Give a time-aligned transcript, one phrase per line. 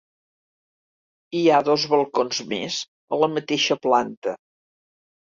[1.39, 2.77] Hi ha dos balcons més
[3.17, 4.33] a la mateixa planta.